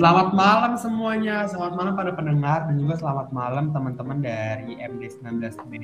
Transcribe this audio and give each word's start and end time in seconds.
Selamat 0.00 0.32
malam 0.32 0.80
semuanya, 0.80 1.44
selamat 1.44 1.76
malam 1.76 1.92
pada 1.92 2.16
pendengar 2.16 2.64
dan 2.64 2.80
juga 2.80 2.96
selamat 2.96 3.36
malam 3.36 3.68
teman-teman 3.68 4.24
dari 4.24 4.80
MD19B. 4.80 5.76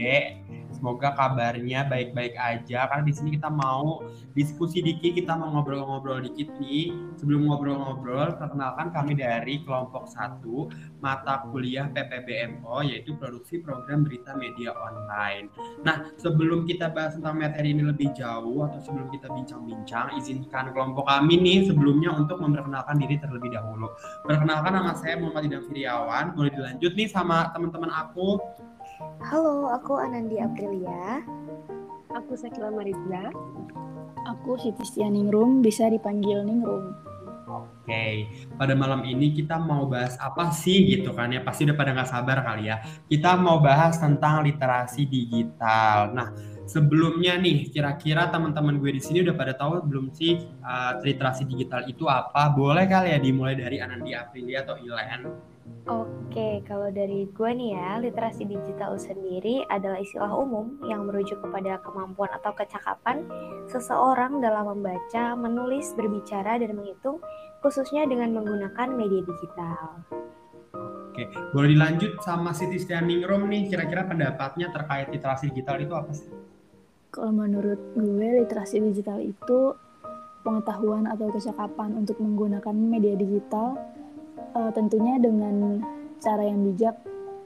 Semoga 0.77 1.16
kabarnya 1.16 1.88
baik-baik 1.88 2.36
aja 2.36 2.84
karena 2.92 3.04
di 3.09 3.14
sini 3.16 3.29
kita 3.40 3.48
mau 3.48 4.04
diskusi 4.36 4.84
dikit, 4.84 5.16
kita 5.16 5.32
mau 5.32 5.56
ngobrol-ngobrol 5.56 6.20
dikit 6.29 6.52
nih. 6.60 6.92
Sebelum 7.16 7.48
ngobrol-ngobrol, 7.48 8.36
perkenalkan 8.36 8.92
kami 8.92 9.16
dari 9.16 9.64
kelompok 9.64 10.04
1 10.12 10.45
mata 11.00 11.48
kuliah 11.48 11.88
PPBMO 11.88 12.84
yaitu 12.84 13.16
produksi 13.16 13.64
program 13.64 14.04
berita 14.04 14.36
media 14.36 14.77
online. 14.77 15.48
Nah, 15.80 16.12
sebelum 16.20 16.68
kita 16.68 16.93
bahas 16.93 17.16
tentang 17.16 17.40
materi 17.40 17.73
ini 17.73 17.88
lebih 17.88 18.12
jauh 18.12 18.68
atau 18.68 18.80
sebelum 18.84 19.09
kita 19.09 19.32
bincang-bincang, 19.32 20.12
izinkan 20.20 20.77
kelompok 20.77 21.09
kami 21.09 21.40
nih 21.40 21.65
sebelumnya 21.65 22.12
untuk 22.12 22.37
memperkenalkan 22.37 23.01
diri 23.01 23.16
terlebih 23.16 23.48
dahulu. 23.56 23.88
Perkenalkan 24.29 24.77
nama 24.77 24.93
saya 24.93 25.16
Muhammad 25.16 25.48
Idam 25.48 25.65
Firiawan. 25.65 26.37
Boleh 26.37 26.52
dilanjut 26.52 26.93
nih 26.93 27.09
sama 27.09 27.48
teman-teman 27.56 27.88
aku. 27.88 28.38
Halo, 28.96 29.68
aku 29.77 30.00
Anandi 30.00 30.41
Aprilia. 30.41 31.20
Aku 32.16 32.32
Sakila 32.32 32.73
Mariza. 32.73 33.28
Aku 34.24 34.56
Siti 34.56 35.04
Ningrum, 35.04 35.60
bisa 35.60 35.92
dipanggil 35.92 36.41
Ningrum. 36.41 36.96
Oke, 37.46 38.24
pada 38.56 38.73
malam 38.73 39.04
ini 39.04 39.37
kita 39.37 39.60
mau 39.60 39.84
bahas 39.84 40.16
apa 40.16 40.48
sih 40.48 40.96
gitu 40.96 41.12
kan 41.12 41.28
ya? 41.28 41.45
Pasti 41.45 41.68
udah 41.68 41.77
pada 41.77 41.92
nggak 41.92 42.09
sabar 42.09 42.40
kali 42.40 42.73
ya. 42.73 42.80
Kita 43.04 43.37
mau 43.37 43.60
bahas 43.60 44.01
tentang 44.01 44.40
literasi 44.40 45.04
digital. 45.04 46.16
Nah, 46.16 46.32
sebelumnya 46.66 47.38
nih, 47.38 47.70
kira-kira 47.70 48.29
teman-teman 48.29 48.82
gue 48.82 48.93
di 48.99 49.02
sini 49.02 49.23
udah 49.23 49.35
pada 49.38 49.54
tahu 49.54 49.87
belum 49.87 50.13
sih 50.13 50.43
uh, 50.66 50.99
literasi 51.01 51.46
digital 51.46 51.87
itu 51.87 52.10
apa? 52.10 52.52
Boleh 52.52 52.85
kali 52.90 53.15
ya 53.15 53.18
dimulai 53.23 53.54
dari 53.57 53.79
Anandi 53.79 54.13
Aprilia 54.13 54.66
atau 54.66 54.77
Ilen? 54.77 55.55
Oke, 55.87 56.66
kalau 56.66 56.90
dari 56.90 57.30
gue 57.30 57.51
nih 57.55 57.79
ya, 57.79 58.02
literasi 58.02 58.43
digital 58.43 58.99
sendiri 58.99 59.63
adalah 59.71 60.02
istilah 60.02 60.35
umum 60.35 60.82
yang 60.90 61.07
merujuk 61.07 61.38
kepada 61.38 61.79
kemampuan 61.82 62.30
atau 62.35 62.51
kecakapan 62.59 63.23
seseorang 63.71 64.43
dalam 64.43 64.66
membaca, 64.66 65.38
menulis, 65.38 65.94
berbicara, 65.94 66.59
dan 66.59 66.75
menghitung, 66.75 67.22
khususnya 67.62 68.03
dengan 68.06 68.34
menggunakan 68.34 68.88
media 68.94 69.22
digital. 69.22 70.03
Oke, 71.16 71.33
boleh 71.55 71.72
dilanjut 71.72 72.19
sama 72.21 72.53
Siti 72.53 72.77
Stianingrum 72.83 73.47
nih, 73.47 73.71
kira-kira 73.71 74.05
pendapatnya 74.05 74.69
terkait 74.75 75.09
literasi 75.09 75.55
digital 75.55 75.81
itu 75.81 75.94
apa 75.97 76.12
sih? 76.12 76.35
Kalau 77.15 77.32
menurut 77.32 77.78
gue, 77.97 78.26
literasi 78.44 78.82
digital 78.82 79.22
itu 79.22 79.72
pengetahuan 80.47 81.10
atau 81.10 81.26
kecakapan 81.34 81.99
untuk 81.99 82.22
menggunakan 82.22 82.75
media 82.76 83.19
digital 83.19 83.75
uh, 84.54 84.71
tentunya 84.71 85.19
dengan 85.19 85.82
cara 86.22 86.47
yang 86.47 86.62
bijak 86.62 86.94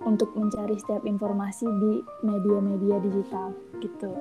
untuk 0.05 0.33
mencari 0.37 0.77
setiap 0.81 1.05
informasi 1.05 1.69
di 1.69 1.93
media-media 2.25 2.97
digital 3.05 3.53
gitu. 3.81 4.17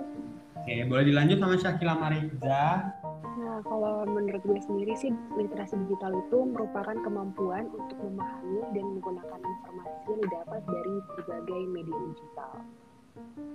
Oke, 0.59 0.75
boleh 0.87 1.07
dilanjut 1.07 1.37
sama 1.39 1.55
Syakila 1.55 1.95
Mariza. 1.95 2.93
Nah, 3.39 3.63
kalau 3.63 4.03
menurut 4.03 4.43
gue 4.43 4.59
sendiri 4.59 4.91
sih 4.99 5.15
literasi 5.39 5.79
digital 5.87 6.11
itu 6.19 6.43
merupakan 6.43 6.95
kemampuan 6.99 7.71
untuk 7.71 7.95
memahami 8.03 8.59
dan 8.75 8.85
menggunakan 8.99 9.39
informasi 9.39 10.07
yang 10.11 10.21
didapat 10.27 10.61
dari 10.67 10.95
berbagai 11.15 11.61
media 11.71 11.99
digital. 12.11 12.53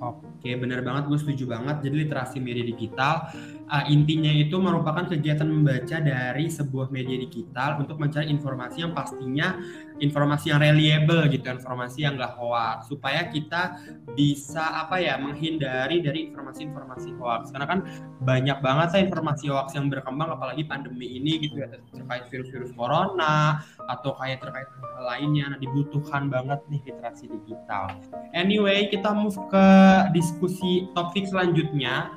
Oke, 0.05 0.53
benar 0.61 0.85
banget, 0.85 1.09
gue 1.09 1.19
setuju 1.23 1.45
banget. 1.49 1.89
Jadi 1.89 1.95
literasi 2.05 2.37
media 2.43 2.67
digital 2.67 3.31
uh, 3.71 3.85
intinya 3.89 4.29
itu 4.29 4.57
merupakan 4.61 5.09
kegiatan 5.09 5.49
membaca 5.49 5.97
dari 6.03 6.51
sebuah 6.51 6.93
media 6.93 7.17
digital 7.17 7.81
untuk 7.81 7.97
mencari 7.97 8.29
informasi 8.29 8.85
yang 8.85 8.93
pastinya 8.93 9.57
informasi 10.03 10.51
yang 10.51 10.59
reliable 10.59 11.23
gitu, 11.31 11.47
informasi 11.47 12.03
yang 12.03 12.19
gak 12.19 12.35
hoax, 12.35 12.91
supaya 12.91 13.31
kita 13.31 13.79
bisa 14.19 14.87
apa 14.87 14.99
ya 14.99 15.15
menghindari 15.19 16.03
dari 16.03 16.31
informasi-informasi 16.31 17.15
hoax. 17.19 17.55
Karena 17.55 17.67
kan 17.71 17.81
banyak 18.27 18.59
banget 18.59 18.89
saya 18.91 19.03
informasi 19.07 19.55
hoax 19.55 19.79
yang 19.79 19.87
berkembang, 19.87 20.35
apalagi 20.35 20.67
pandemi 20.67 21.15
ini 21.15 21.39
gitu 21.47 21.63
ya 21.63 21.71
terkait 21.71 22.27
virus-virus 22.31 22.75
corona 22.75 23.63
atau 23.87 24.19
kayak 24.19 24.43
terkait 24.43 24.67
hal 24.67 25.05
lainnya. 25.07 25.55
Nah, 25.55 25.59
dibutuhkan 25.63 26.27
banget 26.27 26.59
nih 26.67 26.83
literasi 26.91 27.31
digital. 27.31 27.95
Anyway, 28.35 28.91
kita 28.91 29.15
move 29.15 29.39
ke 29.47 29.69
diskusi 30.11 30.91
topik 30.99 31.31
selanjutnya. 31.31 32.11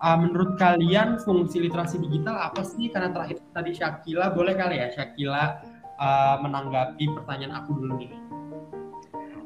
Uh, 0.00 0.16
menurut 0.16 0.56
kalian 0.56 1.20
fungsi 1.20 1.60
literasi 1.60 2.00
digital 2.00 2.32
apa 2.32 2.64
sih? 2.64 2.88
Karena 2.88 3.12
terakhir 3.12 3.36
tadi 3.52 3.76
Syakila, 3.76 4.32
boleh 4.32 4.56
kali 4.56 4.80
ya 4.80 4.88
Syakila 4.88 5.60
uh, 6.00 6.36
menanggapi 6.40 7.04
pertanyaan 7.20 7.60
aku 7.62 7.76
dulu 7.76 8.00
nih. 8.00 8.12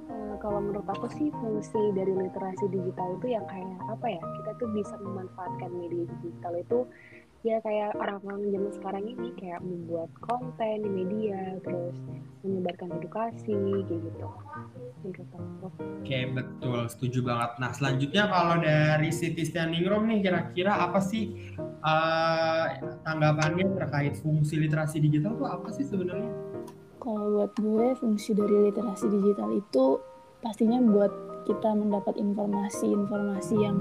Uh, 0.09 0.34
kalau 0.38 0.62
menurut 0.62 0.87
aku 0.87 1.10
sih 1.12 1.28
fungsi 1.42 1.82
dari 1.92 2.15
literasi 2.15 2.70
digital 2.70 3.19
itu 3.19 3.26
yang 3.34 3.44
kayak 3.50 3.69
apa 3.91 4.06
ya? 4.06 4.22
Kita 4.22 4.50
tuh 4.62 4.69
bisa 4.72 4.94
memanfaatkan 5.03 5.70
media 5.75 6.06
digital 6.22 6.54
itu 6.56 6.78
ya 7.44 7.60
kayak 7.60 7.93
orang-orang 8.00 8.49
zaman 8.49 8.72
sekarang 8.72 9.05
ini 9.05 9.28
kayak 9.37 9.60
membuat 9.60 10.09
konten 10.25 10.81
di 10.81 10.88
media 10.88 11.60
terus 11.60 11.93
menyebarkan 12.41 12.88
edukasi 12.97 13.53
kayak 13.84 14.00
gitu 14.00 14.28
Oke 16.00 16.19
betul 16.33 16.88
setuju 16.88 17.21
banget. 17.21 17.50
Nah 17.60 17.71
selanjutnya 17.77 18.25
kalau 18.33 18.56
dari 18.56 19.12
Siti 19.12 19.44
Standing 19.44 19.84
nih 19.84 20.25
kira-kira 20.25 20.72
apa 20.88 20.97
sih 21.04 21.53
uh, 21.84 22.65
tanggapannya 23.04 23.69
terkait 23.77 24.16
fungsi 24.25 24.56
literasi 24.56 25.04
digital 25.04 25.37
itu 25.37 25.44
apa 25.44 25.69
sih 25.77 25.84
sebenarnya? 25.84 26.33
Kalau 26.97 27.37
buat 27.37 27.53
gue 27.60 27.87
fungsi 28.00 28.33
dari 28.33 28.72
literasi 28.72 29.12
digital 29.12 29.53
itu 29.53 30.00
pastinya 30.41 30.81
buat 30.81 31.12
kita 31.44 31.77
mendapat 31.77 32.16
informasi-informasi 32.16 33.54
yang 33.60 33.77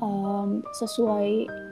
um, 0.00 0.64
sesuai 0.72 1.67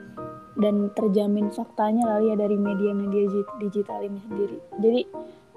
dan 0.57 0.89
terjamin 0.97 1.53
faktanya 1.53 2.05
lah 2.09 2.21
ya 2.25 2.35
dari 2.35 2.57
media-media 2.57 3.29
digital 3.61 4.01
ini 4.01 4.21
sendiri. 4.25 4.59
Jadi 4.81 5.01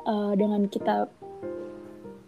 uh, 0.03 0.33
dengan 0.35 0.67
kita 0.67 1.07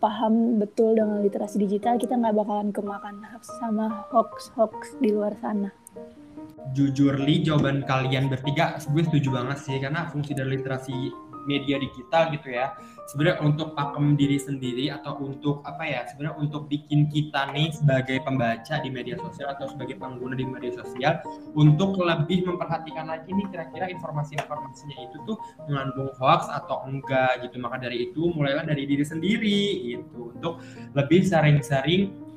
paham 0.02 0.58
betul 0.58 0.98
dengan 0.98 1.22
literasi 1.22 1.62
digital, 1.62 2.02
kita 2.02 2.18
nggak 2.18 2.34
bakalan 2.34 2.74
kemakan 2.74 3.22
sama 3.62 4.08
hoax-hoax 4.10 4.98
di 4.98 5.14
luar 5.14 5.38
sana. 5.38 5.70
Jujur 6.74 7.20
li 7.22 7.44
jawaban 7.46 7.84
kalian 7.86 8.32
bertiga, 8.32 8.80
gue 8.80 9.04
setuju 9.04 9.30
banget 9.30 9.58
sih 9.62 9.78
karena 9.78 10.08
fungsi 10.10 10.34
dari 10.34 10.58
literasi 10.58 11.31
media 11.46 11.78
digital 11.82 12.32
gitu 12.34 12.54
ya. 12.54 12.74
Sebenarnya 13.10 13.44
untuk 13.44 13.76
pakem 13.76 14.16
diri 14.16 14.40
sendiri 14.40 14.88
atau 14.88 15.20
untuk 15.20 15.66
apa 15.68 15.84
ya 15.84 16.08
sebenarnya 16.08 16.38
untuk 16.40 16.72
bikin 16.72 17.12
kita 17.12 17.52
nih 17.52 17.74
sebagai 17.76 18.24
pembaca 18.24 18.76
di 18.80 18.90
media 18.94 19.20
sosial 19.20 19.52
atau 19.52 19.68
sebagai 19.68 20.00
pengguna 20.00 20.38
di 20.38 20.48
media 20.48 20.72
sosial 20.72 21.20
untuk 21.52 22.00
lebih 22.00 22.48
memperhatikan 22.48 23.12
lagi 23.12 23.30
nih 23.36 23.48
kira-kira 23.52 23.92
informasi-informasinya 23.92 24.98
itu 25.12 25.18
tuh 25.28 25.38
mengandung 25.68 26.14
hoax 26.16 26.48
atau 26.48 26.88
enggak 26.88 27.44
gitu. 27.44 27.60
Maka 27.60 27.84
dari 27.84 28.12
itu 28.12 28.32
mulailah 28.32 28.64
dari 28.64 28.88
diri 28.88 29.04
sendiri 29.04 29.62
gitu. 29.92 30.32
Untuk 30.32 30.64
lebih 30.96 31.28
sering-sering 31.28 32.31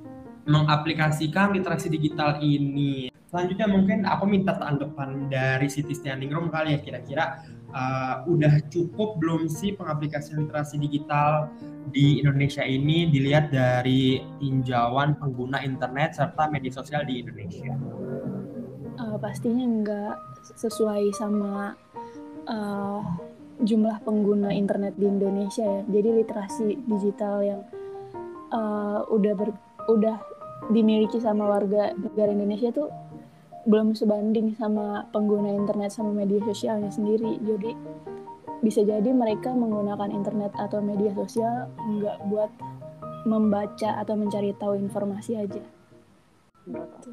mengaplikasikan 0.45 1.57
literasi 1.57 1.89
digital 1.93 2.41
ini. 2.41 3.09
Selanjutnya 3.29 3.67
mungkin 3.67 3.99
aku 4.07 4.25
minta 4.31 4.55
tanggapan 4.55 5.27
dari 5.27 5.67
Siti 5.67 5.91
Standing 5.91 6.31
Room 6.31 6.55
kali 6.55 6.79
ya 6.79 6.81
kira-kira 6.81 7.43
uh, 7.75 8.23
udah 8.31 8.63
cukup 8.71 9.19
belum 9.19 9.51
sih 9.51 9.75
pengaplikasian 9.75 10.47
literasi 10.47 10.79
digital 10.79 11.51
di 11.91 12.23
Indonesia 12.23 12.63
ini 12.63 13.11
dilihat 13.11 13.51
dari 13.51 14.23
tinjauan 14.39 15.19
pengguna 15.19 15.61
internet 15.67 16.15
serta 16.15 16.47
media 16.49 16.71
sosial 16.71 17.03
di 17.05 17.21
Indonesia? 17.21 17.75
Uh, 18.95 19.19
pastinya 19.19 19.67
nggak 19.67 20.17
sesuai 20.55 21.11
sama 21.19 21.75
uh, 22.47 23.03
jumlah 23.67 23.99
pengguna 24.07 24.55
internet 24.55 24.95
di 24.95 25.11
Indonesia 25.11 25.67
ya. 25.67 25.83
Jadi 25.91 26.09
literasi 26.23 26.67
digital 26.87 27.37
yang 27.43 27.61
uh, 28.55 29.03
udah 29.11 29.35
ber, 29.35 29.51
udah 29.91 30.17
dimiliki 30.73 31.21
sama 31.21 31.49
warga 31.49 31.93
negara 31.97 32.33
Indonesia 32.33 32.73
tuh 32.73 32.89
belum 33.65 33.97
sebanding 33.97 34.53
sama 34.61 35.09
pengguna 35.09 35.49
internet 35.53 35.93
sama 35.93 36.13
media 36.13 36.41
sosialnya 36.45 36.93
sendiri. 36.93 37.41
Jadi 37.41 37.73
bisa 38.61 38.81
jadi 38.85 39.13
mereka 39.13 39.53
menggunakan 39.53 40.09
internet 40.13 40.53
atau 40.57 40.81
media 40.81 41.13
sosial 41.13 41.69
nggak 41.85 42.19
buat 42.29 42.51
membaca 43.25 44.01
atau 44.01 44.15
mencari 44.17 44.53
tahu 44.57 44.77
informasi 44.77 45.41
aja. 45.41 45.63
aku 46.65 47.13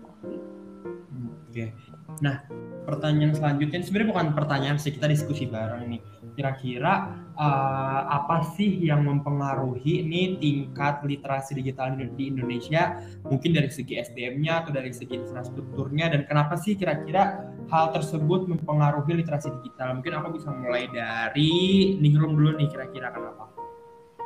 Hmm, 1.12 1.32
Oke. 1.48 1.76
Nah, 2.24 2.48
pertanyaan 2.88 3.36
selanjutnya 3.36 3.84
sebenarnya 3.84 4.12
bukan 4.16 4.28
pertanyaan 4.36 4.80
sih 4.80 4.96
kita 4.96 5.08
diskusi 5.08 5.48
bareng 5.48 5.92
nih. 5.92 6.02
Kira-kira 6.42 6.94
eh, 7.38 8.02
apa 8.10 8.42
sih 8.58 8.82
yang 8.82 9.06
mempengaruhi 9.06 10.02
nih 10.02 10.42
tingkat 10.42 11.06
literasi 11.06 11.54
digital 11.54 11.94
di 11.94 12.10
di 12.18 12.34
Indonesia? 12.34 12.98
Mungkin 13.30 13.54
dari 13.54 13.70
segi 13.70 14.02
SDM-nya 14.02 14.66
atau 14.66 14.74
dari 14.74 14.90
segi 14.90 15.22
infrastrukturnya 15.22 16.10
dan 16.10 16.26
kenapa 16.26 16.58
sih 16.58 16.74
kira-kira 16.74 17.46
hal 17.70 17.94
tersebut 17.94 18.50
mempengaruhi 18.50 19.22
literasi 19.22 19.54
digital? 19.62 20.02
Mungkin 20.02 20.18
aku 20.18 20.42
bisa 20.42 20.50
mulai 20.50 20.90
dari 20.90 21.94
Ningrum 22.02 22.34
dulu 22.34 22.58
nih 22.58 22.74
kira-kira 22.74 23.14
kenapa? 23.14 23.46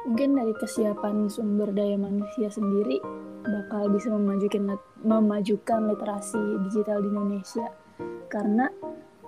Mungkin 0.07 0.39
dari 0.39 0.55
kesiapan 0.55 1.27
sumber 1.27 1.75
daya 1.75 1.99
manusia 1.99 2.47
sendiri 2.47 3.03
bakal 3.43 3.91
bisa 3.91 4.07
memajukan 4.07 4.79
memajukan 5.03 5.91
literasi 5.91 6.39
digital 6.63 7.03
di 7.03 7.09
Indonesia 7.11 7.67
karena 8.31 8.71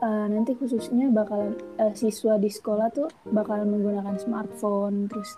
uh, 0.02 0.28
nanti 0.30 0.54
khususnya 0.58 1.10
bakal 1.10 1.56
uh, 1.82 1.94
siswa 1.94 2.38
di 2.38 2.50
sekolah 2.50 2.88
tuh 2.94 3.10
bakal 3.30 3.64
menggunakan 3.66 4.18
smartphone 4.18 5.10
terus 5.10 5.38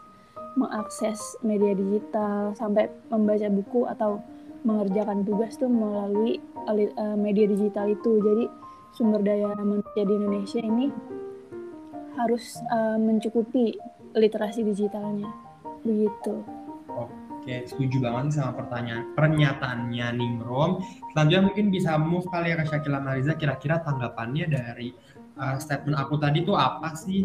mengakses 0.58 1.38
media 1.46 1.78
digital 1.78 2.52
sampai 2.58 2.90
membaca 3.08 3.48
buku 3.48 3.86
atau 3.88 4.20
mengerjakan 4.68 5.24
tugas 5.24 5.56
tuh 5.56 5.72
melalui 5.72 6.42
uh, 6.68 7.16
media 7.16 7.48
digital 7.48 7.88
itu 7.88 8.20
jadi 8.20 8.46
sumber 8.92 9.24
daya 9.24 9.56
manusia 9.56 10.04
di 10.04 10.14
Indonesia 10.18 10.60
ini 10.60 10.92
harus 12.20 12.60
uh, 12.68 13.00
mencukupi 13.00 13.80
literasi 14.18 14.66
digitalnya 14.66 15.30
begitu. 15.86 16.59
Oke, 17.40 17.64
setuju 17.72 18.04
banget 18.04 18.36
sama 18.36 18.52
pertanyaan 18.60 19.16
pernyataannya 19.16 20.08
Nimrom. 20.12 20.84
Selanjutnya 21.16 21.44
mungkin 21.48 21.66
bisa 21.72 21.96
move 21.96 22.28
kali 22.28 22.52
ya 22.52 22.60
ke 22.60 22.68
Syakila 22.68 23.00
Mariza. 23.00 23.40
Kira-kira 23.40 23.80
tanggapannya 23.80 24.52
dari 24.52 24.92
uh, 25.40 25.56
statement 25.56 25.96
aku 25.96 26.20
tadi 26.20 26.44
tuh 26.44 26.60
apa 26.60 26.92
sih? 27.00 27.24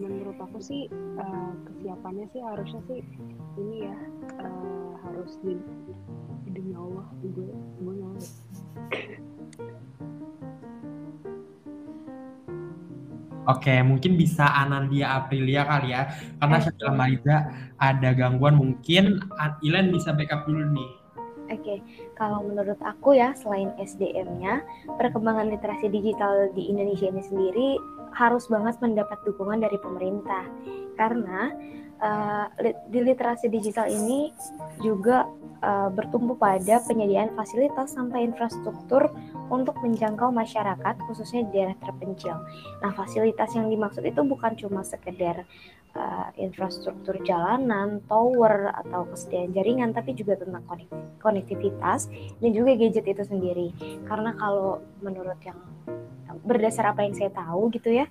Menurut 0.00 0.40
aku 0.40 0.64
sih 0.64 0.88
uh, 1.20 1.52
kesiapannya 1.68 2.24
sih 2.32 2.40
harusnya 2.40 2.80
sih 2.88 3.00
ini 3.60 3.84
ya 3.84 3.96
uh, 4.40 4.96
harus 5.04 5.36
di 5.44 5.60
demi 6.56 6.72
Allah 6.72 7.04
gue 7.20 7.52
gue 7.52 7.94
Oke, 13.46 13.78
mungkin 13.86 14.18
bisa 14.18 14.50
Anandia 14.50 15.22
Aprilia 15.22 15.62
kali 15.62 15.94
ya. 15.94 16.10
Karena 16.42 16.58
Syakila 16.58 16.92
Mariza 16.92 17.36
ada 17.78 18.10
gangguan 18.10 18.58
mungkin 18.58 19.22
Ilen 19.62 19.94
bisa 19.94 20.10
backup 20.10 20.50
dulu 20.50 20.66
nih. 20.74 20.90
Oke, 21.46 21.78
kalau 22.18 22.42
menurut 22.42 22.74
aku 22.82 23.14
ya 23.14 23.30
selain 23.38 23.70
SDM-nya, 23.78 24.66
perkembangan 24.98 25.46
literasi 25.46 25.86
digital 25.86 26.50
di 26.58 26.66
Indonesia 26.66 27.06
ini 27.06 27.22
sendiri 27.22 27.68
harus 28.16 28.48
banget 28.48 28.80
mendapat 28.80 29.20
dukungan 29.28 29.60
dari 29.60 29.76
pemerintah. 29.76 30.48
Karena 30.96 31.52
uh, 32.00 32.48
di 32.88 33.00
literasi 33.04 33.52
digital 33.52 33.92
ini 33.92 34.32
juga 34.80 35.28
uh, 35.60 35.92
bertumbuh 35.92 36.36
pada 36.40 36.80
penyediaan 36.88 37.36
fasilitas 37.36 37.92
sampai 37.92 38.24
infrastruktur 38.24 39.12
untuk 39.52 39.76
menjangkau 39.84 40.32
masyarakat 40.32 40.96
khususnya 41.04 41.44
di 41.46 41.60
daerah 41.60 41.76
terpencil. 41.84 42.40
Nah, 42.80 42.90
fasilitas 42.96 43.52
yang 43.52 43.68
dimaksud 43.68 44.02
itu 44.02 44.24
bukan 44.24 44.56
cuma 44.56 44.80
sekedar 44.80 45.44
uh, 45.92 46.28
infrastruktur 46.40 47.20
jalanan, 47.20 48.00
tower 48.08 48.72
atau 48.80 49.04
kesediaan 49.12 49.52
jaringan, 49.52 49.90
tapi 49.92 50.16
juga 50.16 50.40
tentang 50.40 50.64
konektivitas 51.20 52.08
dan 52.40 52.50
juga 52.56 52.80
gadget 52.80 53.06
itu 53.06 53.22
sendiri. 53.28 53.68
Karena 54.08 54.32
kalau 54.40 54.80
menurut 55.04 55.36
yang 55.44 55.60
berdasar 56.46 56.94
apa 56.94 57.02
yang 57.02 57.12
saya 57.18 57.34
tahu 57.34 57.68
gitu 57.74 57.90
ya, 57.90 58.06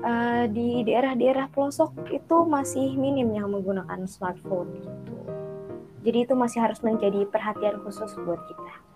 uh, 0.00 0.48
di 0.48 0.82
daerah-daerah 0.88 1.52
pelosok 1.52 2.08
itu 2.08 2.36
masih 2.48 2.96
minim 2.96 3.28
yang 3.36 3.52
menggunakan 3.52 4.08
smartphone 4.08 4.80
gitu. 4.80 5.16
Jadi 6.00 6.18
itu 6.24 6.32
masih 6.32 6.64
harus 6.64 6.80
menjadi 6.80 7.28
perhatian 7.28 7.84
khusus 7.84 8.16
buat 8.24 8.40
kita 8.48 8.90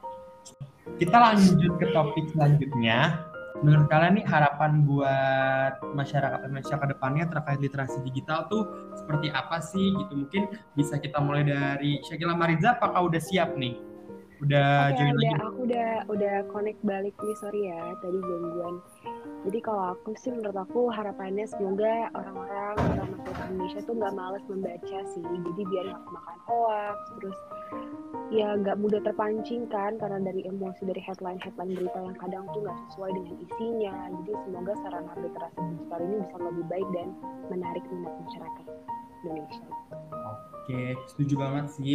kita 0.99 1.17
lanjut 1.17 1.73
ke 1.81 1.87
topik 1.91 2.27
selanjutnya. 2.31 3.27
Menurut 3.65 3.87
kalian 3.89 4.19
nih 4.21 4.27
harapan 4.29 4.85
buat 4.85 5.81
masyarakat 5.95 6.45
Indonesia 6.45 6.77
ke 6.77 6.87
depannya 6.91 7.25
terkait 7.31 7.59
literasi 7.63 8.03
digital 8.05 8.45
tuh 8.51 8.93
seperti 8.99 9.33
apa 9.33 9.63
sih 9.63 9.95
gitu? 9.95 10.13
Mungkin 10.27 10.53
bisa 10.77 11.01
kita 11.01 11.23
mulai 11.23 11.47
dari 11.47 12.03
Syakila 12.05 12.37
Mariza 12.37 12.77
apakah 12.77 13.09
udah 13.09 13.23
siap 13.23 13.57
nih? 13.57 13.79
Udah 14.45 14.93
okay, 14.93 14.97
join 15.01 15.15
udah, 15.17 15.33
lagi? 15.33 15.45
Aku 15.49 15.59
udah 15.65 15.91
udah 16.13 16.35
connect 16.53 16.81
balik 16.85 17.17
nih, 17.17 17.37
sorry 17.41 17.61
ya 17.73 17.81
tadi 18.05 18.19
gangguan. 18.21 18.75
Jadi 19.49 19.59
kalau 19.65 19.97
aku 19.97 20.13
sih 20.21 20.33
menurut 20.33 20.57
aku 20.57 20.93
harapannya 20.93 21.49
semoga 21.49 22.13
orang-orang 22.13 22.77
orang 22.77 23.11
Indonesia 23.57 23.81
tuh 23.89 23.95
nggak 23.97 24.13
males 24.13 24.45
membaca 24.49 24.99
sih. 25.17 25.25
Jadi 25.25 25.63
biar 25.69 25.85
nggak 25.89 26.05
makan 26.13 26.39
hoax, 26.45 26.99
terus 27.17 27.39
ya 28.33 28.57
nggak 28.57 28.77
mudah 28.81 29.01
terpancing 29.05 29.69
kan 29.69 29.95
karena 30.01 30.19
dari 30.25 30.43
emosi 30.49 30.83
dari 30.89 31.01
headline 31.05 31.39
headline 31.39 31.77
berita 31.77 31.99
yang 32.03 32.17
kadang 32.17 32.45
tuh 32.51 32.61
nggak 32.65 32.79
sesuai 32.89 33.11
dengan 33.15 33.35
isinya 33.37 33.95
jadi 34.23 34.33
semoga 34.43 34.73
sarana 34.81 35.13
literasi 35.21 35.61
digital 35.61 36.01
ini 36.03 36.17
bisa 36.25 36.37
lebih 36.41 36.65
baik 36.67 36.89
dan 36.97 37.09
menarik 37.53 37.85
minat 37.93 38.15
masyarakat 38.27 38.67
Indonesia 39.23 39.67
oke 40.25 40.83
setuju 41.13 41.35
banget 41.37 41.67
sih 41.69 41.95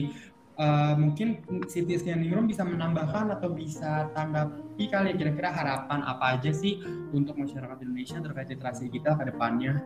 Uh, 0.59 0.91
mungkin 0.99 1.39
Sitisnya 1.71 2.19
Ningrum 2.19 2.51
bisa 2.51 2.67
menambahkan 2.67 3.31
atau 3.31 3.47
bisa 3.55 4.11
tanggapi 4.11 4.91
kali 4.91 5.15
ya 5.15 5.15
kira-kira 5.15 5.55
harapan 5.55 6.03
apa 6.03 6.35
aja 6.35 6.51
sih 6.51 6.83
untuk 7.15 7.39
masyarakat 7.39 7.79
Indonesia 7.79 8.19
terkait 8.19 8.51
literasi 8.51 8.91
digital 8.91 9.15
ke 9.15 9.31
depannya? 9.31 9.79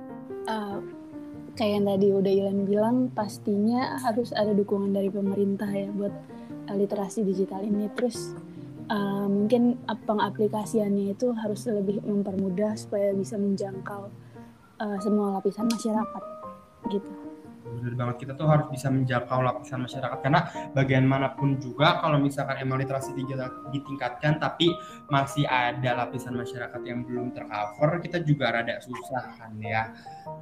Uh, 0.50 0.82
kayak 1.54 1.78
yang 1.78 1.86
tadi 1.86 2.08
udah 2.10 2.34
Ilan 2.34 2.60
bilang 2.66 2.96
pastinya 3.14 4.02
harus 4.02 4.34
ada 4.34 4.50
dukungan 4.58 4.98
dari 4.98 5.14
pemerintah 5.14 5.70
ya 5.70 5.94
buat 5.94 6.14
uh, 6.66 6.76
literasi 6.76 7.22
digital 7.22 7.62
ini 7.62 7.94
terus 7.94 8.34
uh, 8.90 9.30
mungkin 9.30 9.78
pengaplikasiannya 9.86 11.14
itu 11.14 11.38
harus 11.38 11.70
lebih 11.70 12.02
mempermudah 12.02 12.74
supaya 12.74 13.14
bisa 13.14 13.38
menjangkau 13.38 14.10
uh, 14.82 14.98
semua 15.06 15.38
lapisan 15.38 15.70
masyarakat 15.70 16.24
gitu 16.90 17.23
benar 17.84 17.96
banget 18.00 18.16
kita 18.24 18.34
tuh 18.40 18.48
harus 18.48 18.72
bisa 18.72 18.88
menjangkau 18.88 19.44
lapisan 19.44 19.84
masyarakat. 19.84 20.18
Karena 20.24 20.42
bagaimanapun 20.72 21.60
juga 21.60 22.00
kalau 22.00 22.24
misalkan 22.24 22.64
emang 22.64 22.80
literasi 22.80 23.12
ditingkatkan 23.76 24.40
tapi 24.40 24.72
masih 25.12 25.44
ada 25.52 26.08
lapisan 26.08 26.40
masyarakat 26.40 26.82
yang 26.88 27.04
belum 27.04 27.36
tercover 27.36 28.00
kita 28.00 28.24
juga 28.24 28.56
rada 28.56 28.80
susah 28.80 29.36
kan 29.36 29.52
ya. 29.60 29.92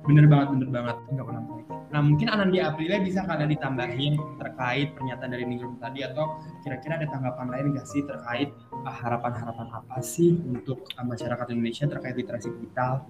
Bener 0.06 0.30
banget 0.30 0.54
bener 0.54 0.70
banget. 0.70 0.96
Nggak 1.10 1.26
pernah 1.26 1.44
baik 1.50 1.82
nah 1.92 2.00
mungkin 2.00 2.32
Anandia 2.32 2.72
Aprilia 2.72 3.04
bisa 3.04 3.28
kalian 3.28 3.52
ditambahin 3.52 4.16
terkait 4.40 4.96
pernyataan 4.96 5.28
dari 5.36 5.44
Ningrum 5.44 5.76
tadi 5.76 6.08
atau 6.08 6.40
kira-kira 6.64 6.96
ada 6.96 7.08
tanggapan 7.12 7.52
lain 7.52 7.66
nggak 7.76 7.84
sih 7.84 8.08
terkait 8.08 8.56
ah, 8.88 8.96
harapan-harapan 8.96 9.68
apa 9.76 10.00
sih 10.00 10.40
untuk 10.48 10.88
uh, 10.96 11.04
masyarakat 11.04 11.52
Indonesia 11.52 11.92
terkait 11.92 12.16
literasi 12.16 12.48
digital 12.56 13.04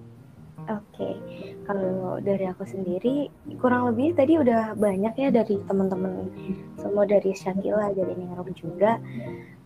Oke, 0.70 1.18
kalau 1.66 2.22
dari 2.22 2.46
aku 2.46 2.62
sendiri 2.70 3.34
kurang 3.58 3.90
lebih 3.90 4.14
tadi 4.14 4.38
udah 4.38 4.78
banyak 4.78 5.14
ya 5.18 5.30
dari 5.34 5.58
teman-teman 5.66 6.30
semua 6.78 7.10
dari 7.10 7.34
Shakila, 7.34 7.90
dari 7.98 8.14
Ningrum 8.14 8.54
juga. 8.54 9.02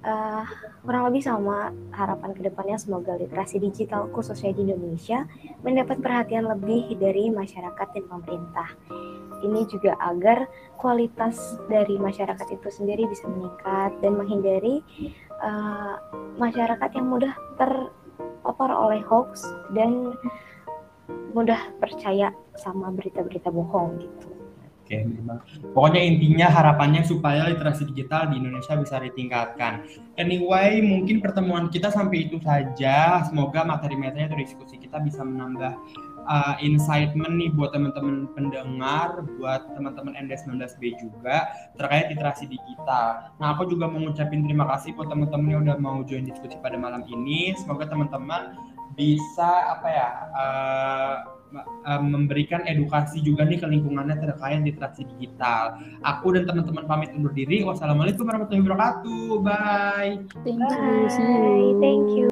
Uh, 0.05 0.45
kurang 0.85 1.09
lebih 1.09 1.25
sama 1.25 1.73
harapan 1.89 2.29
ke 2.37 2.45
depannya 2.45 2.77
semoga 2.77 3.17
literasi 3.17 3.57
digital 3.57 4.05
khususnya 4.13 4.53
di 4.53 4.69
Indonesia 4.69 5.25
mendapat 5.65 5.97
perhatian 5.97 6.45
lebih 6.45 6.93
dari 7.01 7.33
masyarakat 7.33 7.87
dan 7.89 8.05
pemerintah. 8.05 8.69
Ini 9.41 9.65
juga 9.67 9.97
agar 9.99 10.45
kualitas 10.77 11.57
dari 11.67 11.97
masyarakat 11.97 12.47
itu 12.53 12.67
sendiri 12.69 13.09
bisa 13.09 13.25
meningkat 13.27 13.97
dan 13.99 14.13
menghindari 14.15 14.85
uh, 15.41 15.97
masyarakat 16.37 16.89
yang 16.93 17.09
mudah 17.09 17.33
terpapar 17.57 18.71
oleh 18.71 19.01
hoax 19.03 19.41
dan 19.73 20.13
mudah 21.35 21.59
percaya 21.83 22.31
sama 22.55 22.87
berita-berita 22.95 23.51
bohong 23.51 23.99
gitu. 23.99 24.27
Oke, 24.85 25.01
pokoknya 25.73 25.97
intinya 25.97 26.45
harapannya 26.45 27.01
supaya 27.01 27.49
literasi 27.49 27.89
digital 27.89 28.29
di 28.29 28.37
Indonesia 28.37 28.77
bisa 28.77 29.01
ditingkatkan. 29.01 29.81
Anyway, 30.13 30.77
mungkin 30.85 31.25
pertemuan 31.25 31.73
kita 31.73 31.89
sampai 31.89 32.29
itu 32.29 32.37
saja. 32.45 33.25
Semoga 33.25 33.65
materi-materinya 33.65 34.29
atau 34.29 34.37
diskusi 34.37 34.77
kita 34.77 35.01
bisa 35.01 35.25
menambah 35.25 35.73
uh, 36.29 36.55
insightment 36.61 37.33
nih 37.33 37.49
buat 37.53 37.73
teman-teman 37.73 38.29
pendengar, 38.37 39.25
buat 39.41 39.73
teman-teman 39.73 40.13
ND19B 40.21 41.01
juga 41.01 41.49
terkait 41.81 42.13
literasi 42.13 42.45
digital. 42.45 43.33
Nah, 43.41 43.57
aku 43.57 43.65
juga 43.65 43.89
mau 43.89 44.01
ngucapin 44.05 44.45
terima 44.45 44.69
kasih 44.69 44.93
buat 44.93 45.09
teman-teman 45.09 45.49
yang 45.49 45.61
udah 45.65 45.77
mau 45.81 46.05
join 46.05 46.29
diskusi 46.29 46.61
pada 46.61 46.77
malam 46.77 47.01
ini. 47.09 47.57
Semoga 47.57 47.89
teman-teman 47.89 48.53
bisa 48.95 49.75
apa 49.75 49.87
ya 49.91 50.09
uh, 50.31 51.15
uh, 51.61 52.01
memberikan 52.01 52.63
edukasi 52.67 53.21
juga 53.21 53.45
nih 53.47 53.61
ke 53.61 53.67
lingkungannya 53.67 54.17
terkait 54.19 54.63
literasi 54.63 55.07
digital. 55.15 55.79
Aku 56.03 56.35
dan 56.35 56.47
teman-teman 56.47 56.85
pamit 56.87 57.11
undur 57.15 57.31
diri. 57.31 57.63
Wassalamualaikum 57.63 58.27
warahmatullahi 58.27 58.63
wabarakatuh. 58.65 59.29
Bye. 59.43 60.15
Thank 60.43 60.63
you. 60.63 60.79
Bye. 61.11 61.71
Thank 61.79 62.07
you. 62.15 62.27